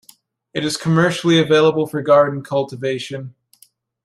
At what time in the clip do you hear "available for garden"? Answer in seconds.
1.39-2.43